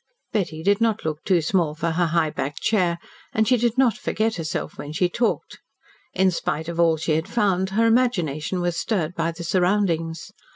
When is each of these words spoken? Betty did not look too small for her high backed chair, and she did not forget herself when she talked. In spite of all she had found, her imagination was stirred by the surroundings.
Betty 0.33 0.63
did 0.63 0.81
not 0.81 1.05
look 1.05 1.23
too 1.23 1.43
small 1.43 1.75
for 1.75 1.91
her 1.91 2.07
high 2.07 2.31
backed 2.31 2.59
chair, 2.61 2.97
and 3.33 3.47
she 3.47 3.55
did 3.55 3.77
not 3.77 3.95
forget 3.95 4.37
herself 4.37 4.75
when 4.79 4.91
she 4.91 5.07
talked. 5.07 5.59
In 6.15 6.31
spite 6.31 6.67
of 6.67 6.79
all 6.79 6.97
she 6.97 7.11
had 7.11 7.27
found, 7.27 7.69
her 7.69 7.85
imagination 7.85 8.61
was 8.61 8.75
stirred 8.75 9.13
by 9.13 9.31
the 9.31 9.43
surroundings. 9.43 10.31